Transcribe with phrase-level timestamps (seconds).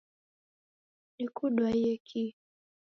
[1.15, 2.31] Nikudwaiye kii